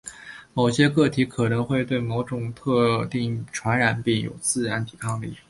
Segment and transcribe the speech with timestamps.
[0.55, 5.37] 某些个体可能会对某种特定传染病有自然抵抗力。